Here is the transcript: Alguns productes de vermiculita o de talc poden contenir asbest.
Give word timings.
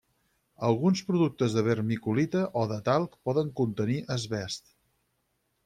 Alguns 0.69 1.01
productes 1.09 1.57
de 1.57 1.63
vermiculita 1.67 2.43
o 2.63 2.65
de 2.73 2.79
talc 2.89 3.15
poden 3.29 3.55
contenir 3.61 4.01
asbest. 4.19 4.77